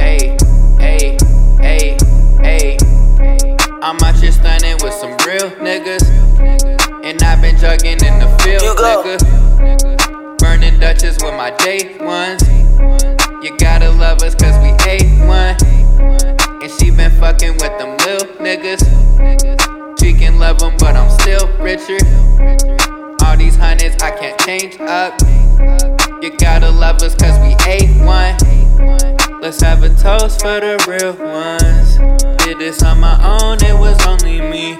[0.00, 0.36] Hey,
[0.78, 1.18] hey,
[1.60, 1.98] hey,
[2.40, 2.76] hey.
[3.82, 6.04] I'm out here stunning with some real niggas.
[7.04, 10.38] And I've been jugging in the field, nigga.
[10.38, 12.42] Burning Dutches with my day ones.
[13.44, 15.60] You gotta love us cause we A1.
[16.62, 18.80] And she been fucking with them lil niggas.
[20.00, 21.98] She can love them, but I'm still richer.
[23.24, 25.20] All these hundreds I can't change up.
[26.22, 27.39] You gotta love us cause we A1.
[29.50, 31.98] Let's have a toast for the real ones.
[32.44, 34.76] Did this on my own, it was only me.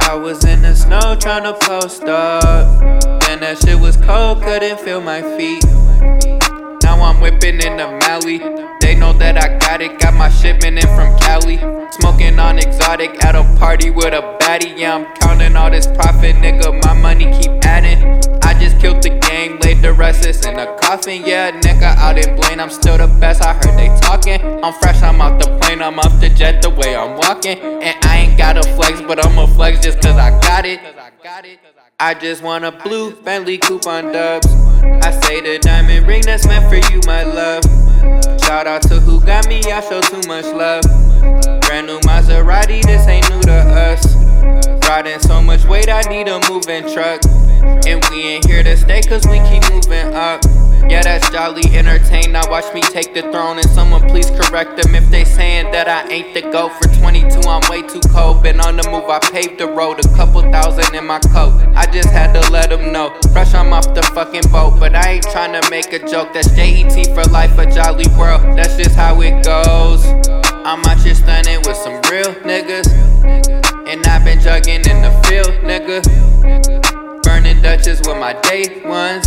[0.00, 2.80] I was in the snow trying to post up.
[3.20, 5.62] Then that shit was cold, couldn't feel my feet.
[6.82, 8.38] Now I'm whipping in the Mally.
[8.80, 11.58] They know that I got it, got my shipment in from Cali.
[12.00, 14.74] Smoking on exotic at a party with a baddie.
[14.74, 16.82] Yeah, I'm counting all this profit, nigga.
[16.86, 18.22] My money keep adding.
[20.24, 21.22] In a coffin.
[21.24, 23.42] Yeah, nigga, out in Blaine, I'm still the best.
[23.42, 24.40] I heard they talking.
[24.64, 27.58] I'm fresh, I'm off the plane, I'm off the jet the way I'm walking.
[27.58, 30.80] And I ain't gotta flex, but I'ma flex just cause I got it.
[31.98, 34.46] I just want a blue Bentley coupon dubs.
[34.82, 37.64] I say the diamond ring that's meant for you, my love.
[38.42, 40.82] Shout out to who got me, I show too much love.
[41.62, 44.16] Brand new Maserati, this ain't new to us.
[44.88, 47.22] Riding so much weight, I need a moving truck.
[47.86, 50.42] And we ain't here to stay, cause we keep moving up.
[50.88, 52.32] Yeah, that's jolly entertain.
[52.32, 55.88] Now watch me take the throne, and someone please correct them if they saying that
[55.88, 58.42] I ain't the go For 22, I'm way too cold.
[58.42, 60.04] Been on the move, I paved the road.
[60.04, 61.54] A couple thousand in my coat.
[61.74, 63.16] I just had to let them know.
[63.32, 64.78] Fresh, I'm off the fucking boat.
[64.78, 66.32] But I ain't trying to make a joke.
[66.34, 68.42] That's JET for life, a jolly world.
[68.56, 70.04] That's just how it goes.
[70.64, 72.88] I'm out here stunning with some real niggas.
[73.88, 76.91] And I've been jugging in the field, nigga.
[77.62, 79.26] Burning Dutches with my day ones.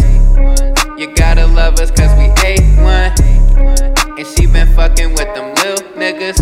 [0.97, 4.17] You gotta love us cause we A1.
[4.17, 6.37] And she been fucking with them lil niggas.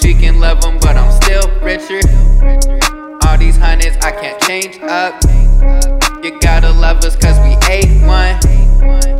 [0.00, 2.00] She can love them, but I'm still richer.
[3.26, 5.22] All these hundreds I can't change up.
[6.24, 9.19] You gotta love us cause we A1.